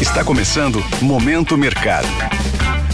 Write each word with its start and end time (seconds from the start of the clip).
Está 0.00 0.24
começando 0.24 0.78
Momento 1.02 1.58
Mercado. 1.58 2.06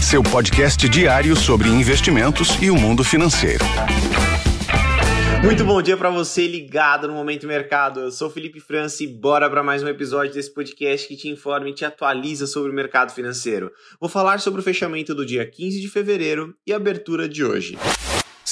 Seu 0.01 0.23
podcast 0.23 0.89
diário 0.89 1.35
sobre 1.35 1.69
investimentos 1.69 2.59
e 2.59 2.71
o 2.71 2.75
mundo 2.75 3.03
financeiro. 3.03 3.63
Muito 5.43 5.63
bom 5.63 5.83
dia 5.83 5.95
para 5.95 6.09
você 6.09 6.47
ligado 6.47 7.07
no 7.07 7.13
Momento 7.13 7.45
Mercado. 7.45 7.99
Eu 7.99 8.11
sou 8.11 8.27
Felipe 8.27 8.59
França 8.59 9.03
e 9.03 9.07
bora 9.07 9.47
para 9.47 9.61
mais 9.61 9.83
um 9.83 9.87
episódio 9.87 10.33
desse 10.33 10.51
podcast 10.51 11.07
que 11.07 11.15
te 11.15 11.29
informa 11.29 11.69
e 11.69 11.73
te 11.73 11.85
atualiza 11.85 12.47
sobre 12.47 12.71
o 12.71 12.73
mercado 12.73 13.13
financeiro. 13.13 13.71
Vou 13.99 14.09
falar 14.09 14.39
sobre 14.39 14.61
o 14.61 14.63
fechamento 14.63 15.13
do 15.13 15.23
dia 15.23 15.45
15 15.45 15.79
de 15.79 15.87
fevereiro 15.87 16.55
e 16.65 16.73
a 16.73 16.77
abertura 16.77 17.29
de 17.29 17.45
hoje. 17.45 17.77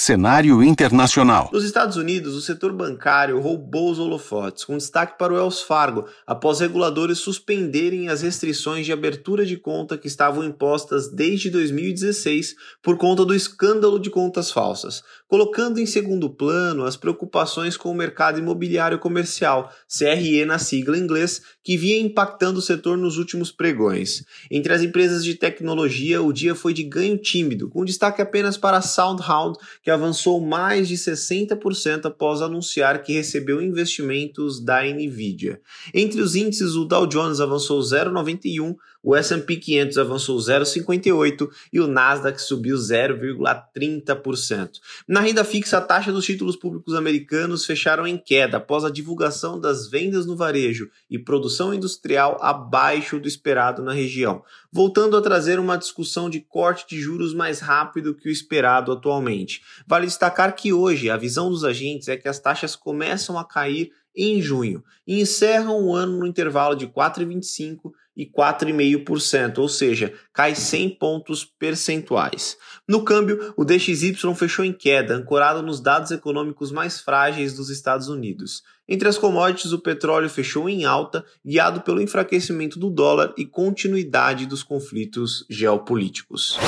Cenário 0.04 0.62
internacional. 0.62 1.48
Nos 1.50 1.64
Estados 1.64 1.96
Unidos, 1.96 2.34
o 2.34 2.42
setor 2.42 2.74
bancário 2.74 3.40
roubou 3.40 3.90
os 3.90 3.98
holofotes, 3.98 4.62
com 4.62 4.76
destaque 4.76 5.16
para 5.16 5.32
o 5.32 5.36
Wells 5.36 5.62
Fargo, 5.62 6.04
após 6.26 6.60
reguladores 6.60 7.16
suspenderem 7.16 8.10
as 8.10 8.20
restrições 8.20 8.84
de 8.84 8.92
abertura 8.92 9.46
de 9.46 9.56
conta 9.56 9.96
que 9.96 10.06
estavam 10.06 10.44
impostas 10.44 11.08
desde 11.10 11.48
2016 11.48 12.54
por 12.82 12.98
conta 12.98 13.24
do 13.24 13.34
escândalo 13.34 13.98
de 13.98 14.10
contas 14.10 14.50
falsas, 14.50 15.02
colocando 15.26 15.80
em 15.80 15.86
segundo 15.86 16.28
plano 16.28 16.84
as 16.84 16.98
preocupações 16.98 17.74
com 17.74 17.90
o 17.90 17.94
mercado 17.94 18.38
imobiliário 18.38 18.98
comercial, 18.98 19.72
CRE 19.88 20.44
na 20.44 20.58
sigla 20.58 20.98
em 20.98 21.00
inglês, 21.00 21.40
que 21.62 21.78
vinha 21.78 21.98
impactando 21.98 22.58
o 22.58 22.62
setor 22.62 22.98
nos 22.98 23.16
últimos 23.16 23.50
pregões. 23.50 24.22
Entre 24.50 24.70
as 24.70 24.82
empresas 24.82 25.24
de 25.24 25.34
tecnologia, 25.34 26.20
o 26.20 26.30
dia 26.30 26.54
foi 26.54 26.74
de 26.74 26.82
ganho 26.82 27.16
tímido, 27.16 27.70
com 27.70 27.86
destaque 27.86 28.20
apenas 28.20 28.58
para 28.58 28.76
a 28.76 28.82
SoundHound, 28.82 29.58
que 29.82 29.93
avançou 29.94 30.40
mais 30.40 30.88
de 30.88 30.96
60% 30.96 32.06
após 32.06 32.42
anunciar 32.42 33.02
que 33.02 33.12
recebeu 33.12 33.62
investimentos 33.62 34.60
da 34.60 34.82
Nvidia. 34.82 35.60
Entre 35.94 36.20
os 36.20 36.34
índices, 36.34 36.74
o 36.74 36.84
Dow 36.84 37.06
Jones 37.06 37.40
avançou 37.40 37.80
0,91, 37.80 38.76
o 39.04 39.14
S&P 39.14 39.56
500 39.56 39.98
avançou 39.98 40.38
0,58 40.38 41.48
e 41.70 41.78
o 41.78 41.86
Nasdaq 41.86 42.40
subiu 42.40 42.76
0,30%. 42.76 44.70
Na 45.06 45.20
renda 45.20 45.44
fixa, 45.44 45.76
a 45.76 45.80
taxa 45.82 46.10
dos 46.10 46.24
títulos 46.24 46.56
públicos 46.56 46.94
americanos 46.94 47.66
fecharam 47.66 48.06
em 48.06 48.16
queda 48.16 48.56
após 48.56 48.82
a 48.82 48.90
divulgação 48.90 49.60
das 49.60 49.86
vendas 49.88 50.24
no 50.24 50.34
varejo 50.34 50.90
e 51.10 51.18
produção 51.18 51.74
industrial 51.74 52.38
abaixo 52.40 53.20
do 53.20 53.28
esperado 53.28 53.82
na 53.82 53.92
região, 53.92 54.42
voltando 54.72 55.16
a 55.18 55.22
trazer 55.22 55.58
uma 55.58 55.76
discussão 55.76 56.30
de 56.30 56.40
corte 56.40 56.86
de 56.88 56.98
juros 56.98 57.34
mais 57.34 57.60
rápido 57.60 58.14
que 58.14 58.28
o 58.28 58.32
esperado 58.32 58.90
atualmente. 58.90 59.60
Vale 59.86 60.06
destacar 60.06 60.56
que 60.56 60.72
hoje 60.72 61.10
a 61.10 61.16
visão 61.18 61.50
dos 61.50 61.62
agentes 61.62 62.08
é 62.08 62.16
que 62.16 62.28
as 62.28 62.38
taxas 62.38 62.74
começam 62.74 63.38
a 63.38 63.44
cair 63.44 63.92
em 64.16 64.40
junho 64.40 64.82
e 65.06 65.20
encerram 65.20 65.82
o 65.82 65.94
ano 65.94 66.18
no 66.18 66.26
intervalo 66.26 66.76
de 66.76 66.86
4,25 66.86 67.92
e 68.16 68.26
4,5%, 68.26 69.58
ou 69.58 69.68
seja, 69.68 70.12
cai 70.32 70.54
100 70.54 70.90
pontos 70.90 71.44
percentuais. 71.44 72.56
No 72.88 73.02
câmbio, 73.04 73.52
o 73.56 73.64
DXY 73.64 74.14
fechou 74.34 74.64
em 74.64 74.72
queda, 74.72 75.14
ancorado 75.14 75.62
nos 75.62 75.80
dados 75.80 76.10
econômicos 76.10 76.70
mais 76.70 77.00
frágeis 77.00 77.54
dos 77.54 77.70
Estados 77.70 78.08
Unidos. 78.08 78.62
Entre 78.86 79.08
as 79.08 79.16
commodities, 79.16 79.72
o 79.72 79.80
petróleo 79.80 80.28
fechou 80.28 80.68
em 80.68 80.84
alta, 80.84 81.24
guiado 81.44 81.80
pelo 81.80 82.02
enfraquecimento 82.02 82.78
do 82.78 82.90
dólar 82.90 83.32
e 83.36 83.46
continuidade 83.46 84.46
dos 84.46 84.62
conflitos 84.62 85.46
geopolíticos. 85.48 86.58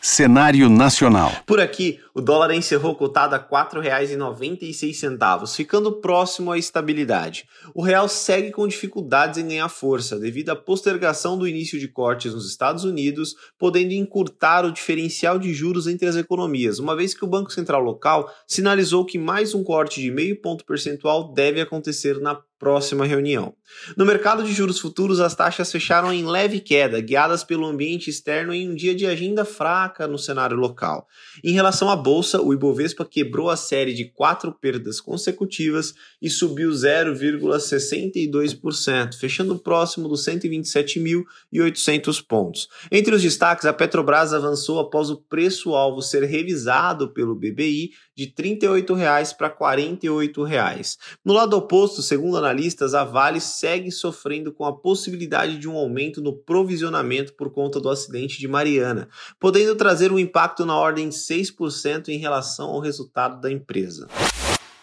Cenário 0.00 0.68
nacional. 0.68 1.30
Por 1.46 1.60
aqui, 1.60 2.00
o 2.14 2.20
dólar 2.20 2.52
encerrou 2.52 2.94
cotado 2.94 3.34
a 3.34 3.38
R$ 3.38 3.46
4,96, 3.50 5.54
ficando 5.54 5.92
próximo 5.92 6.52
à 6.52 6.58
estabilidade. 6.58 7.46
O 7.74 7.82
real 7.82 8.08
segue 8.08 8.50
com 8.50 8.68
dificuldades 8.68 9.38
em 9.38 9.48
ganhar 9.48 9.68
força 9.68 10.18
devido 10.18 10.50
à 10.50 10.56
postergação 10.56 11.38
do 11.38 11.48
início 11.48 11.80
de 11.80 11.88
cortes 11.88 12.34
nos 12.34 12.48
Estados 12.48 12.84
Unidos, 12.84 13.34
podendo 13.58 13.92
encurtar 13.92 14.64
o 14.64 14.72
diferencial 14.72 15.38
de 15.38 15.54
juros 15.54 15.86
entre 15.86 16.06
as 16.06 16.16
economias, 16.16 16.78
uma 16.78 16.94
vez 16.94 17.14
que 17.14 17.24
o 17.24 17.28
Banco 17.28 17.52
Central 17.52 17.82
local 17.82 18.30
sinalizou 18.46 19.04
que 19.04 19.18
mais 19.18 19.54
um 19.54 19.64
corte 19.64 20.00
de 20.00 20.10
meio 20.10 20.40
ponto 20.40 20.64
percentual 20.64 21.32
deve 21.32 21.60
acontecer 21.60 22.20
na 22.20 22.40
próxima 22.62 23.04
reunião. 23.04 23.56
No 23.96 24.06
mercado 24.06 24.44
de 24.44 24.52
juros 24.52 24.78
futuros, 24.78 25.18
as 25.18 25.34
taxas 25.34 25.72
fecharam 25.72 26.12
em 26.12 26.24
leve 26.24 26.60
queda, 26.60 27.00
guiadas 27.00 27.42
pelo 27.42 27.66
ambiente 27.66 28.08
externo 28.08 28.54
em 28.54 28.70
um 28.70 28.74
dia 28.76 28.94
de 28.94 29.04
agenda 29.04 29.44
fraca 29.44 30.06
no 30.06 30.16
cenário 30.16 30.56
local. 30.56 31.08
Em 31.42 31.54
relação 31.54 31.90
à 31.90 31.96
bolsa, 32.02 32.42
o 32.42 32.52
Ibovespa 32.52 33.04
quebrou 33.04 33.48
a 33.48 33.56
série 33.56 33.94
de 33.94 34.06
quatro 34.06 34.52
perdas 34.52 35.00
consecutivas 35.00 35.94
e 36.20 36.28
subiu 36.28 36.70
0,62%, 36.70 39.14
fechando 39.14 39.56
próximo 39.58 40.08
dos 40.08 40.24
127.800 40.24 42.26
pontos. 42.26 42.68
Entre 42.90 43.14
os 43.14 43.22
destaques, 43.22 43.64
a 43.64 43.72
Petrobras 43.72 44.34
avançou 44.34 44.80
após 44.80 45.10
o 45.10 45.16
preço-alvo 45.16 46.02
ser 46.02 46.24
revisado 46.24 47.10
pelo 47.10 47.36
BBI 47.36 47.92
de 48.14 48.24
R$ 48.24 48.32
38,00 48.36 49.36
para 49.36 49.48
R$ 49.48 49.54
48,00. 49.54 50.98
No 51.24 51.32
lado 51.32 51.56
oposto, 51.56 52.02
segundo 52.02 52.36
analistas, 52.36 52.94
a 52.94 53.04
Vale 53.04 53.40
segue 53.40 53.90
sofrendo 53.90 54.52
com 54.52 54.64
a 54.64 54.76
possibilidade 54.76 55.58
de 55.58 55.68
um 55.68 55.76
aumento 55.76 56.20
no 56.20 56.36
provisionamento 56.36 57.34
por 57.34 57.50
conta 57.50 57.80
do 57.80 57.88
acidente 57.88 58.38
de 58.38 58.48
Mariana, 58.48 59.08
podendo 59.40 59.74
trazer 59.74 60.12
um 60.12 60.18
impacto 60.18 60.66
na 60.66 60.76
ordem 60.76 61.08
de 61.08 61.14
6% 61.14 61.91
em 62.10 62.18
relação 62.18 62.70
ao 62.70 62.80
resultado 62.80 63.40
da 63.40 63.50
empresa 63.50 64.08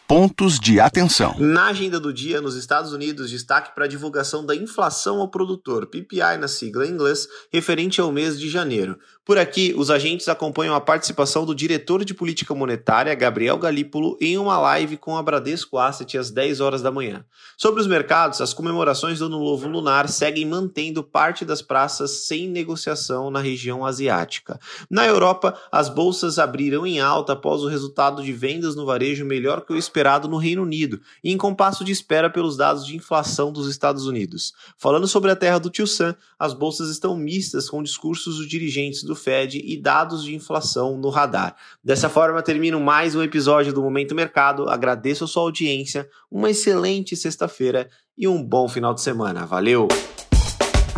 pontos 0.09 0.59
de 0.59 0.79
atenção. 0.79 1.35
Na 1.37 1.67
agenda 1.67 1.99
do 1.99 2.11
dia, 2.11 2.41
nos 2.41 2.55
Estados 2.55 2.91
Unidos, 2.93 3.29
destaque 3.29 3.75
para 3.75 3.85
a 3.85 3.87
divulgação 3.87 4.43
da 4.43 4.55
inflação 4.55 5.21
ao 5.21 5.27
produtor, 5.27 5.85
PPI 5.85 6.35
na 6.39 6.47
sigla 6.47 6.87
em 6.87 6.89
inglês, 6.89 7.27
referente 7.53 8.01
ao 8.01 8.11
mês 8.11 8.39
de 8.39 8.49
janeiro. 8.49 8.97
Por 9.23 9.37
aqui, 9.37 9.75
os 9.77 9.91
agentes 9.91 10.27
acompanham 10.27 10.73
a 10.73 10.81
participação 10.81 11.45
do 11.45 11.53
diretor 11.53 12.03
de 12.03 12.15
política 12.15 12.55
monetária, 12.55 13.13
Gabriel 13.13 13.59
Galípolo, 13.59 14.17
em 14.19 14.35
uma 14.39 14.57
live 14.57 14.97
com 14.97 15.15
a 15.15 15.21
Bradesco 15.21 15.77
Asset 15.77 16.17
às 16.17 16.31
10 16.31 16.59
horas 16.59 16.81
da 16.81 16.89
manhã. 16.89 17.23
Sobre 17.55 17.79
os 17.79 17.85
mercados, 17.85 18.41
as 18.41 18.55
comemorações 18.55 19.19
do 19.19 19.25
Ano 19.25 19.37
Novo 19.37 19.67
Lunar 19.67 20.09
seguem 20.09 20.47
mantendo 20.47 21.03
parte 21.03 21.45
das 21.45 21.61
praças 21.61 22.25
sem 22.25 22.49
negociação 22.49 23.29
na 23.29 23.39
região 23.39 23.85
asiática. 23.85 24.59
Na 24.89 25.05
Europa, 25.05 25.55
as 25.71 25.87
bolsas 25.87 26.39
abriram 26.39 26.87
em 26.87 26.99
alta 26.99 27.33
após 27.33 27.61
o 27.61 27.67
resultado 27.67 28.23
de 28.23 28.33
vendas 28.33 28.75
no 28.75 28.87
varejo 28.87 29.23
melhor 29.23 29.61
que 29.61 29.71
o 29.71 29.77
esperado 29.77 29.98
no 30.27 30.37
Reino 30.37 30.63
Unido, 30.63 31.01
e 31.23 31.31
em 31.31 31.37
compasso 31.37 31.83
de 31.83 31.91
espera 31.91 32.29
pelos 32.29 32.55
dados 32.55 32.85
de 32.85 32.95
inflação 32.95 33.51
dos 33.51 33.67
Estados 33.67 34.05
Unidos. 34.05 34.53
Falando 34.77 35.07
sobre 35.07 35.31
a 35.31 35.35
terra 35.35 35.59
do 35.59 35.69
Tio 35.69 35.85
Sam, 35.85 36.15
as 36.37 36.53
bolsas 36.53 36.89
estão 36.89 37.17
mistas 37.17 37.69
com 37.69 37.83
discursos 37.83 38.37
dos 38.37 38.47
dirigentes 38.47 39.03
do 39.03 39.15
Fed 39.15 39.61
e 39.63 39.77
dados 39.77 40.23
de 40.23 40.33
inflação 40.35 40.97
no 40.97 41.09
radar. 41.09 41.55
Dessa 41.83 42.09
forma, 42.09 42.41
termino 42.41 42.79
mais 42.79 43.15
um 43.15 43.23
episódio 43.23 43.73
do 43.73 43.81
Momento 43.81 44.15
Mercado. 44.15 44.69
Agradeço 44.69 45.23
a 45.23 45.27
sua 45.27 45.43
audiência, 45.43 46.09
uma 46.31 46.49
excelente 46.49 47.15
sexta-feira 47.15 47.89
e 48.17 48.27
um 48.27 48.43
bom 48.43 48.67
final 48.67 48.93
de 48.93 49.01
semana. 49.01 49.45
Valeu! 49.45 49.87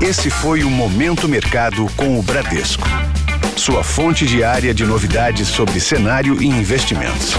Esse 0.01 0.31
foi 0.31 0.63
o 0.63 0.69
Momento 0.69 1.27
Mercado 1.27 1.85
com 1.95 2.19
o 2.19 2.23
Bradesco. 2.23 2.87
Sua 3.55 3.83
fonte 3.83 4.25
diária 4.25 4.73
de 4.73 4.83
novidades 4.83 5.47
sobre 5.47 5.79
cenário 5.79 6.41
e 6.41 6.47
investimentos. 6.47 7.35